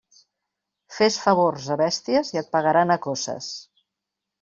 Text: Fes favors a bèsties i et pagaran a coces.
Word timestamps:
Fes 0.95 1.19
favors 1.27 1.69
a 1.75 1.79
bèsties 1.85 2.35
i 2.37 2.43
et 2.45 2.53
pagaran 2.59 2.97
a 2.97 3.01
coces. 3.09 3.57